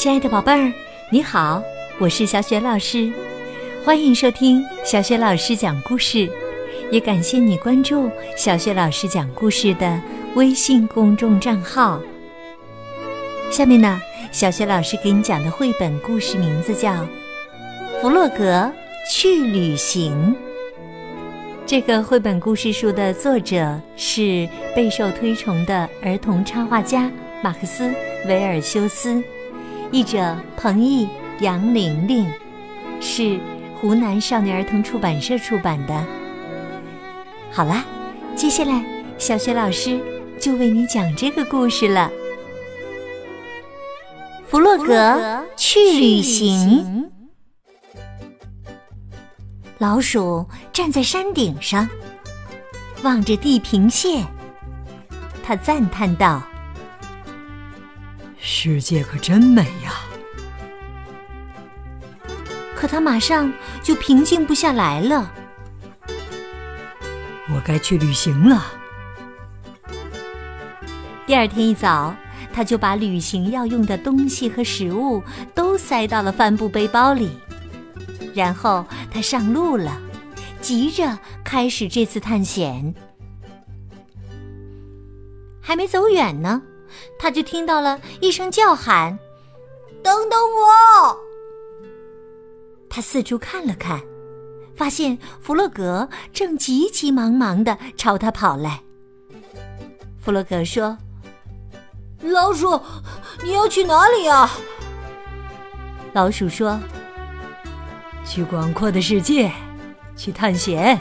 [0.00, 0.72] 亲爱的宝贝儿，
[1.10, 1.62] 你好，
[1.98, 3.12] 我是小雪老师，
[3.84, 6.26] 欢迎收听小雪老师讲故事，
[6.90, 10.00] 也感谢你关注小雪老师讲故事的
[10.36, 12.00] 微信公众账号。
[13.50, 14.00] 下面呢，
[14.32, 16.92] 小雪老师给你讲的绘本故事名字叫
[18.00, 18.72] 《弗洛格
[19.12, 20.34] 去旅行》。
[21.66, 27.12] 这个绘本故事书的作者是备受推崇的儿童插画家
[27.42, 27.84] 马克思·
[28.26, 29.22] 维尔修斯。
[29.92, 31.08] 译者彭毅、
[31.40, 32.30] 杨玲玲，
[33.00, 33.38] 是
[33.80, 36.06] 湖南少年儿童出版社出版的。
[37.50, 37.84] 好啦，
[38.36, 38.84] 接下来
[39.18, 40.00] 小雪老师
[40.38, 42.10] 就为你讲这个故事了。
[44.48, 47.10] 弗洛格去旅行。
[49.78, 51.88] 老鼠站在山顶上，
[53.02, 54.24] 望着地平线，
[55.42, 56.42] 他赞叹道。
[58.52, 59.94] 世界可真美呀！
[62.74, 65.32] 可他马上就平静不下来了。
[67.48, 68.66] 我该去旅行了。
[71.26, 72.12] 第二天一早，
[72.52, 75.22] 他就把旅行要用的东西和食物
[75.54, 77.30] 都塞到了帆布背包里，
[78.34, 79.96] 然后他上路了，
[80.60, 82.92] 急着开始这次探险。
[85.60, 86.60] 还没走远呢。
[87.18, 89.18] 他就听到了一声叫喊
[90.02, 91.20] ：“等等我！”
[92.88, 94.00] 他四处看了看，
[94.74, 98.82] 发现弗洛格正急急忙忙的朝他跑来。
[100.20, 100.98] 弗洛格说
[102.20, 102.80] ：“老鼠，
[103.42, 104.50] 你要去哪里呀？”
[106.12, 106.78] 老鼠说
[108.26, 109.50] ：“去广阔的世界，
[110.16, 110.98] 去探险。”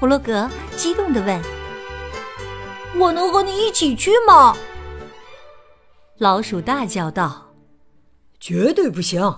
[0.00, 1.61] 弗洛格激动的问。
[2.98, 4.54] 我能和你一起去吗？
[6.18, 7.50] 老鼠大叫道
[8.38, 9.34] ：“绝对不行！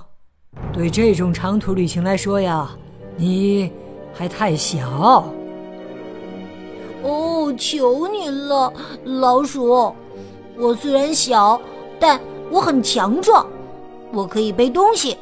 [0.73, 2.71] 对这种长途旅行来说呀，
[3.17, 3.73] 你
[4.13, 5.33] 还太小。”
[7.03, 8.73] 哦，求你了，
[9.05, 9.95] 老鼠！
[10.57, 11.61] 我虽然小，
[11.99, 12.21] 但
[12.51, 13.47] 我很强壮，
[14.13, 15.17] 我可以背东西，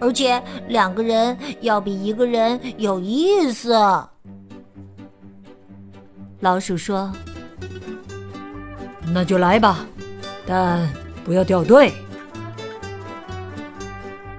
[0.00, 3.74] 而且两个人要比一个人有意思。
[6.40, 7.12] 老鼠说。
[9.12, 9.86] 那就来吧，
[10.46, 10.88] 但
[11.24, 11.92] 不要掉队。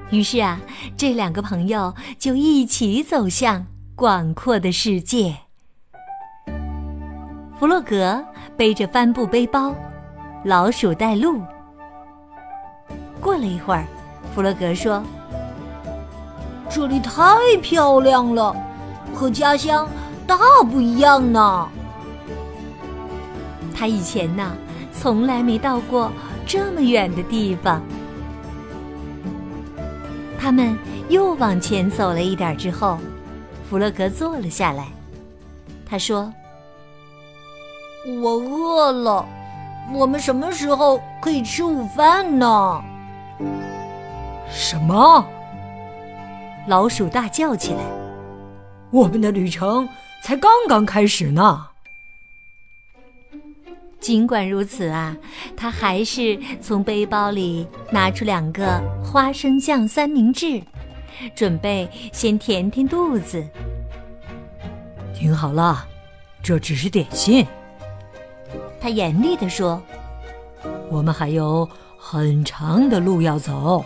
[0.10, 0.60] 于是啊，
[0.96, 5.36] 这两个朋友就一起走向广阔的世界。
[7.60, 8.24] 弗洛格
[8.56, 9.74] 背着帆布背包，
[10.46, 11.42] 老鼠带路。
[13.20, 13.86] 过了一会儿，
[14.34, 15.04] 弗洛格说
[16.70, 18.56] ：“这里太漂亮了，
[19.14, 19.90] 和家乡
[20.28, 20.38] 大
[20.70, 21.68] 不一样呢。”
[23.78, 24.58] 他以前呢，
[24.92, 26.12] 从来没到过
[26.48, 27.80] 这么远的地方。
[30.40, 30.76] 他们
[31.10, 32.98] 又往前走了一点之后，
[33.70, 34.88] 弗洛格坐了下来。
[35.86, 36.34] 他说
[38.20, 39.24] ：“我饿了，
[39.94, 42.82] 我们什么时候可以吃午饭呢？”
[44.50, 45.24] 什么？
[46.68, 47.80] 老鼠大叫起来
[48.90, 49.88] ：“我们的旅程
[50.24, 51.68] 才刚刚开始呢！”
[54.00, 55.16] 尽管如此啊，
[55.56, 60.62] 他还是从背包里拿出两个花生酱三明治，
[61.36, 63.46] 准备先填填肚子。
[65.14, 65.86] 听好了，
[66.44, 67.46] 这只是点心。
[68.80, 69.82] 他严厉地说
[70.90, 73.84] ：“我们还有很长的路要走。”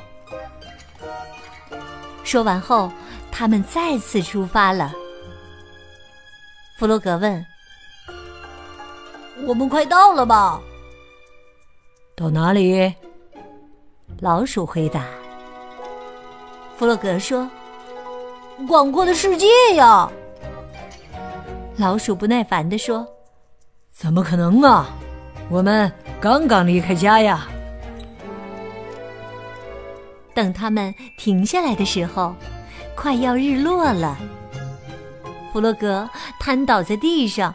[2.24, 2.92] 说完后，
[3.32, 4.94] 他们再次出发了。
[6.78, 7.44] 弗洛格问。
[9.47, 10.62] 我们快到了吧？
[12.16, 12.94] 到哪里？
[14.19, 15.06] 老鼠回答。
[16.78, 17.50] 弗洛格说
[18.68, 20.09] ：“广阔的世界呀！”
[21.78, 23.07] 老鼠不耐烦地说
[23.91, 24.90] ：“怎么可能啊？
[25.50, 27.47] 我们刚刚离开家呀！”
[30.34, 32.34] 等他们停下来的时候，
[32.96, 34.17] 快要日落了。
[35.52, 36.08] 弗洛格
[36.40, 37.53] 瘫倒在地上。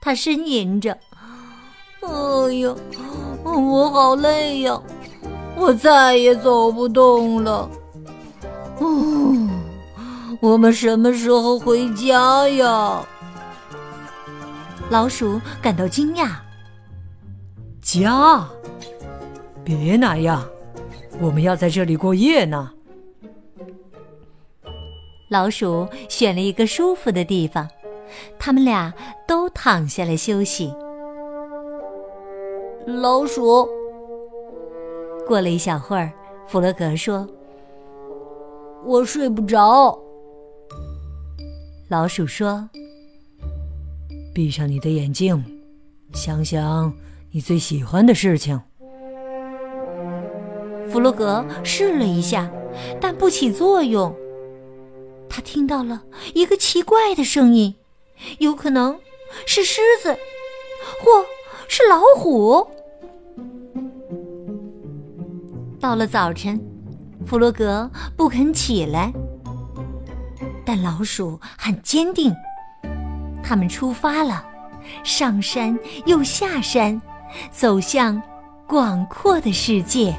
[0.00, 0.96] 他呻吟着
[2.00, 2.74] ：“哎呀，
[3.44, 4.80] 我好累呀，
[5.56, 7.68] 我再也走不动了。
[8.78, 9.50] 哦，
[10.40, 13.04] 我们什么时候回家呀？”
[14.88, 16.30] 老鼠感到惊讶
[17.82, 18.48] ：“家？
[19.62, 20.48] 别那样，
[21.20, 22.72] 我们要在这里过夜呢。”
[25.28, 27.68] 老鼠选了一个舒服的地方。
[28.38, 28.92] 他们俩
[29.26, 30.72] 都躺下来休息。
[32.86, 33.68] 老鼠，
[35.26, 36.10] 过了一小会儿，
[36.46, 37.28] 弗洛格说
[38.84, 39.98] ：“我睡不着。”
[41.88, 42.68] 老鼠说
[44.34, 45.44] ：“闭上你的眼睛，
[46.12, 46.92] 想想
[47.30, 48.60] 你最喜欢的事情。”
[50.90, 52.50] 弗洛格试了一下，
[52.98, 54.14] 但不起作用。
[55.28, 56.02] 他听到了
[56.34, 57.74] 一个奇怪的声音，
[58.38, 58.98] 有可能
[59.46, 60.12] 是狮子，
[61.02, 61.24] 或
[61.68, 62.66] 是老虎。
[65.80, 66.60] 到了早晨，
[67.26, 69.12] 弗洛格不肯起来，
[70.64, 72.34] 但老鼠很坚定。
[73.42, 74.44] 他们出发了，
[75.04, 77.00] 上山又下山，
[77.50, 78.20] 走向
[78.66, 80.14] 广阔的世界。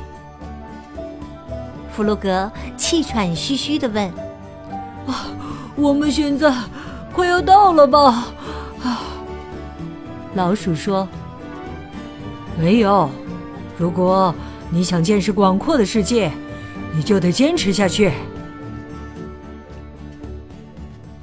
[1.92, 4.08] 弗洛格气喘吁吁地问
[5.06, 5.28] ：“啊，
[5.76, 6.52] 我们现在
[7.14, 8.34] 快要到了吧？”
[8.84, 9.02] 啊，
[10.36, 11.08] 老鼠说
[12.58, 13.10] ：“没有。
[13.78, 14.34] 如果
[14.70, 16.32] 你想见识广阔的世界，
[16.94, 18.12] 你就得坚持下去。”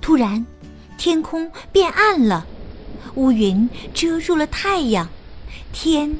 [0.00, 0.46] 突然，
[0.96, 2.46] 天空变暗了，
[3.16, 5.08] 乌云遮住了太阳，
[5.72, 6.14] 天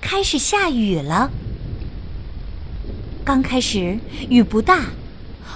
[0.00, 1.30] 开始下雨了。
[3.24, 3.98] 刚开始
[4.28, 4.86] 雨不大，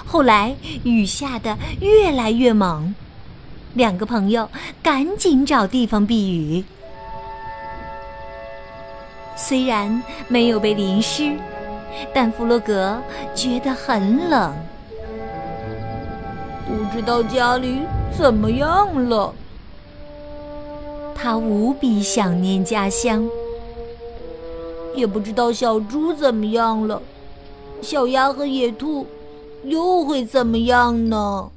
[0.05, 2.93] 后来雨下的越来越猛，
[3.77, 4.49] 两个朋友
[4.81, 6.63] 赶紧找地方避雨。
[9.35, 11.31] 虽然没有被淋湿，
[12.11, 12.99] 但弗洛格
[13.35, 14.51] 觉得很冷，
[16.65, 17.83] 不知道家里
[18.17, 19.31] 怎么样了。
[21.13, 23.29] 他无比想念家乡，
[24.95, 26.99] 也不知道小猪怎么样了。
[27.79, 29.05] 小鸭和野兔
[29.63, 31.51] 又会怎么样呢？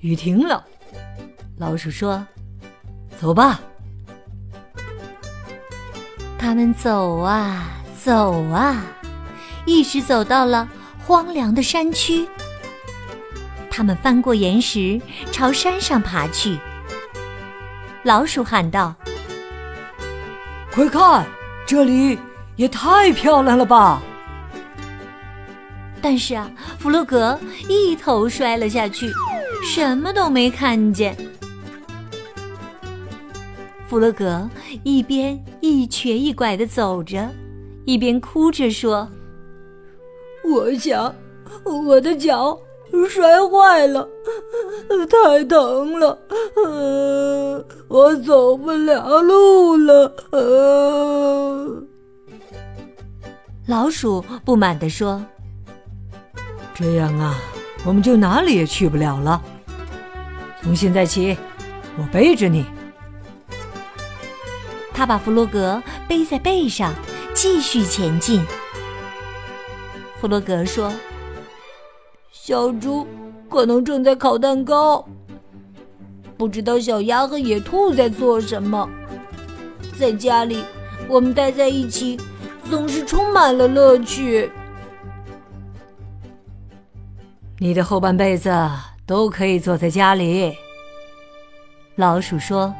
[0.00, 0.64] 雨停了，
[1.58, 2.26] 老鼠说
[3.20, 3.60] ：“走吧。”
[6.38, 7.68] 他们走啊
[8.02, 8.82] 走啊，
[9.66, 10.66] 一直走到了
[11.04, 12.26] 荒凉的山区。
[13.70, 15.00] 他们翻过岩石，
[15.30, 16.58] 朝山上爬去。
[18.02, 18.94] 老鼠喊道
[20.72, 21.26] ：“快看，
[21.66, 22.18] 这里！”
[22.56, 24.02] 也太漂亮了吧！
[26.02, 27.38] 但是啊，弗洛格
[27.70, 29.10] 一头摔了下去，
[29.62, 31.16] 什么都没看见。
[33.88, 34.48] 弗洛格
[34.84, 37.28] 一边一瘸一拐的走着，
[37.84, 39.08] 一边哭着说
[40.48, 41.14] ：“我想，
[41.64, 42.56] 我的脚
[43.08, 44.08] 摔坏了，
[45.08, 46.18] 太疼了，
[47.88, 50.12] 我走不了路了。”
[53.66, 55.20] 老鼠不满地说
[56.74, 57.38] ：“这样啊，
[57.84, 59.42] 我们就哪里也去不了了。
[60.62, 61.36] 从现在起，
[61.96, 62.66] 我背着你。”
[64.92, 66.94] 他把弗洛格背在背上，
[67.32, 68.44] 继续前进。
[70.20, 70.92] 弗洛格说
[72.30, 73.06] ：“小猪
[73.48, 75.04] 可能正在烤蛋糕，
[76.36, 78.88] 不知道小鸭和野兔在做什么。
[79.98, 80.64] 在家里，
[81.08, 82.18] 我们待在一起。”
[82.68, 84.48] 总是充满了乐趣。
[87.62, 88.50] 你的后半辈子
[89.04, 90.56] 都可以坐在家里，
[91.94, 92.74] 老鼠说。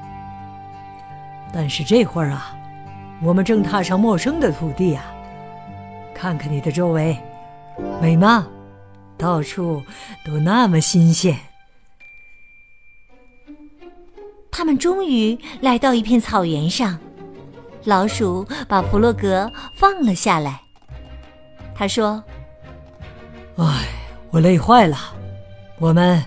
[1.53, 2.57] 但是这会儿啊，
[3.23, 5.05] 我们正踏上陌生的土地啊！
[6.15, 7.15] 看看你的周围，
[8.01, 8.49] 美吗？
[9.19, 9.83] 到处
[10.25, 11.37] 都那么新鲜。
[14.51, 16.99] 他们终于来到一片草原上。
[17.85, 20.59] 老鼠把弗洛格放了下来。
[21.75, 22.23] 他说
[23.57, 23.65] ：“哎，
[24.31, 24.97] 我累坏了，
[25.79, 26.25] 我们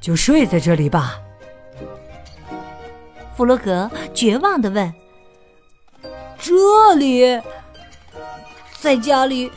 [0.00, 1.18] 就睡在这里吧。”
[3.36, 4.92] 弗洛格绝望的问
[6.38, 7.40] ：“这里，
[8.78, 9.50] 在家里，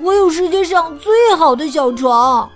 [0.00, 2.50] 我有世界上最好的小床。”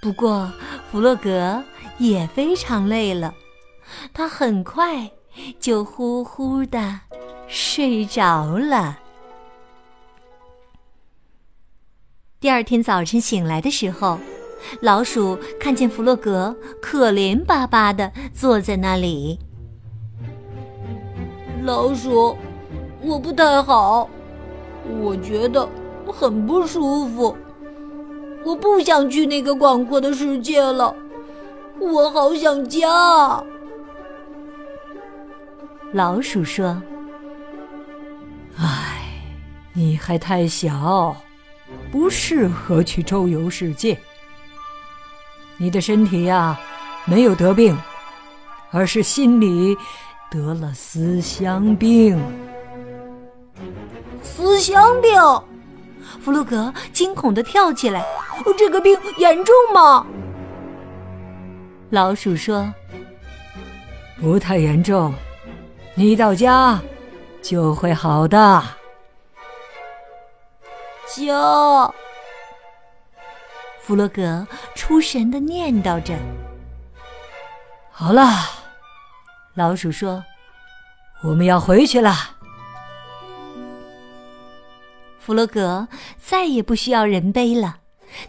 [0.00, 0.52] 不过，
[0.90, 1.62] 弗洛格
[1.98, 3.34] 也非常累了，
[4.12, 5.10] 他很快。
[5.58, 7.00] 就呼呼的
[7.48, 8.96] 睡着了。
[12.44, 14.18] 第二天早晨醒来的时候，
[14.82, 19.38] 老鼠看见弗洛格可怜巴巴的坐在那里。
[21.62, 22.36] 老鼠，
[23.00, 24.10] 我不太好，
[25.00, 25.66] 我觉得
[26.06, 27.34] 很不舒服。
[28.44, 30.94] 我不想去那个广阔的世界了，
[31.80, 33.42] 我好想家。
[35.92, 36.78] 老鼠说
[38.60, 39.00] ：“唉，
[39.72, 41.16] 你还太小，
[41.90, 43.98] 不适合去周游世界。
[45.56, 46.58] 你的身体呀，
[47.04, 47.76] 没有得病，
[48.70, 49.76] 而是心里
[50.30, 52.20] 得了思乡病。
[54.22, 55.12] 思乡病。
[56.20, 58.04] 弗洛格惊恐的跳起来
[58.56, 60.06] ：“这个病严重吗？”
[61.90, 62.72] 老鼠说
[64.20, 65.14] ：“不太严重，
[65.94, 66.80] 你到家
[67.42, 68.62] 就会好的。”
[71.14, 71.94] 家。
[73.80, 76.14] 弗洛格出神的念叨着
[77.92, 78.24] ：“好了。”
[79.54, 80.24] 老鼠说
[81.22, 82.12] ：“我们要回去了。”
[85.20, 85.86] 弗洛格
[86.18, 87.78] 再也不需要人背了，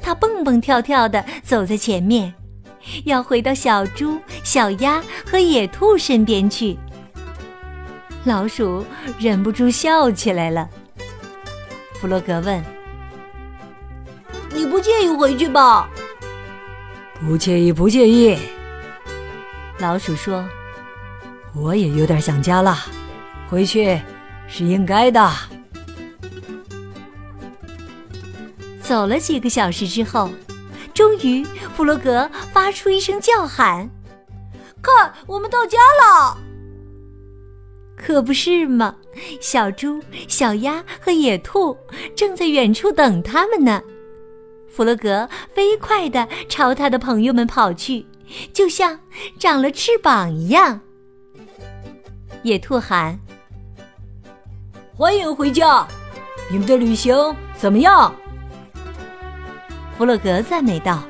[0.01, 2.33] 他蹦蹦跳跳的走在前面，
[3.05, 6.77] 要回到小猪、小鸭和野兔身边去。
[8.23, 8.85] 老鼠
[9.19, 10.69] 忍不住笑起来了。
[11.93, 12.63] 弗洛格问
[14.75, 15.89] ：“不介意回去吧
[17.25, 18.37] ？”“不介意，不介意。”
[19.79, 20.45] 老鼠说
[21.55, 22.77] ：“我也有点想家了，
[23.49, 23.97] 回去
[24.49, 25.31] 是应该的。”
[28.83, 30.29] 走了几个小时之后，
[30.93, 31.41] 终于
[31.73, 33.89] 弗洛格发出一声叫喊
[34.83, 36.37] ：“看，我们到家了！”
[37.95, 38.93] 可不是嘛，
[39.39, 41.77] 小猪、小鸭和野兔
[42.13, 43.81] 正在远处等他们呢。
[44.75, 48.05] 弗洛格飞快地朝他的朋友们跑去，
[48.53, 48.99] 就像
[49.39, 50.81] 长了翅膀一样。
[52.43, 53.17] 野兔喊
[54.93, 55.87] ：“欢迎回家！
[56.51, 57.15] 你们的旅行
[57.57, 58.13] 怎么样？”
[59.97, 61.01] 弗洛格赞美道：“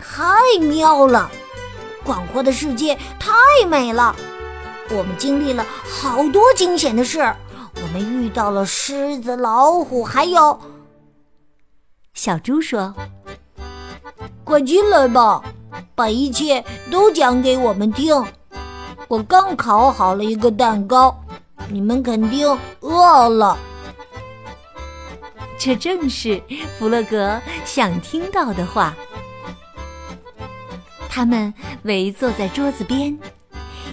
[0.00, 1.28] 太妙了，
[2.04, 3.32] 广阔的世界太
[3.68, 4.14] 美了。
[4.90, 7.18] 我们经历了好多惊险的事，
[7.74, 10.56] 我们遇到了狮子、老虎，还有……”
[12.18, 12.92] 小猪说
[14.42, 15.40] ：“快进来吧，
[15.94, 18.12] 把一切都讲给我们听。
[19.06, 21.16] 我刚烤好了一个蛋糕，
[21.68, 22.44] 你们肯定
[22.80, 23.56] 饿了。”
[25.60, 26.42] 这正是
[26.76, 28.96] 弗洛格想听到的话。
[31.08, 33.16] 他们围坐在桌子边，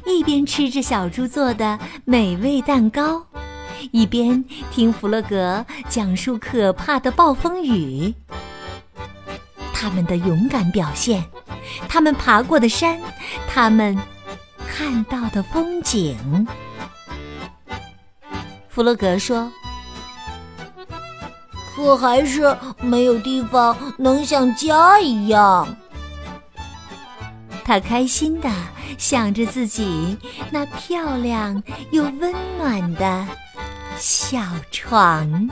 [0.04, 3.24] 一边吃着小猪做的美味蛋糕，
[3.92, 8.14] 一边听弗洛格讲述可怕的暴风雨。
[9.74, 11.24] 他们的勇敢表现，
[11.88, 13.00] 他们爬过的山，
[13.48, 13.98] 他们
[14.68, 16.48] 看到的风景。
[18.70, 19.52] 弗洛格说。
[21.76, 25.76] 可还是没有地方能像家一样。
[27.66, 28.50] 他开心的
[28.98, 30.18] 想着自己
[30.52, 31.62] 那漂亮
[31.92, 33.28] 又温暖的
[33.98, 34.40] 小
[34.72, 35.50] 床。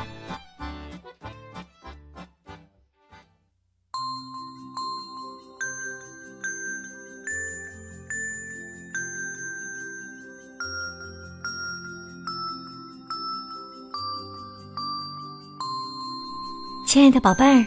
[16.86, 17.66] 亲爱的宝贝儿，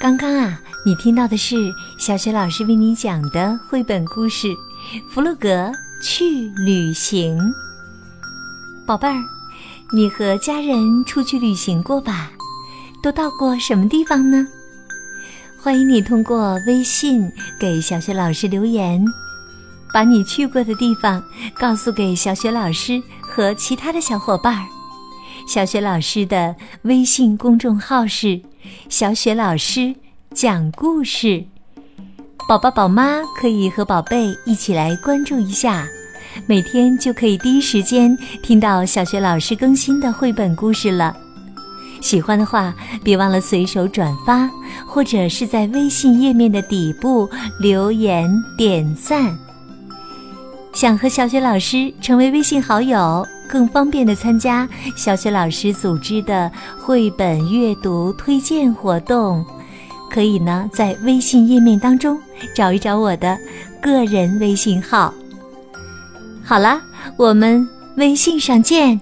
[0.00, 1.56] 刚刚啊，你听到的是
[1.98, 4.46] 小雪老师为你讲的绘本故事
[5.10, 5.70] 《弗洛格
[6.02, 7.38] 去旅行》。
[8.86, 9.22] 宝贝儿，
[9.94, 12.32] 你和家人出去旅行过吧？
[13.02, 14.46] 都到过什么地方呢？
[15.62, 17.30] 欢迎你通过微信
[17.60, 19.04] 给小雪老师留言，
[19.92, 21.22] 把你去过的地方
[21.58, 24.64] 告诉给小雪老师和其他的小伙伴儿。
[25.46, 28.40] 小雪老师的微信公众号是。
[28.88, 29.92] 小雪老师
[30.32, 31.44] 讲故事，
[32.48, 35.84] 宝宝宝妈可以和宝贝一起来关注一下，
[36.46, 41.16] 每天就可以第一时间听到小雪老师更新的绘本故事了。
[42.00, 42.74] 喜欢的话，
[43.04, 44.50] 别忘了随手转发，
[44.86, 47.28] 或者是在微信页面的底部
[47.60, 49.36] 留言点赞。
[50.72, 53.26] 想和小雪老师成为微信好友？
[53.48, 59.44] 更方便的参加小雪老师组织的绘本阅读推荐活动，
[60.10, 62.18] 可以呢在微信页面当中
[62.54, 63.38] 找一找我的
[63.82, 65.12] 个人微信号。
[66.44, 66.80] 好了，
[67.16, 69.00] 我们微信上见。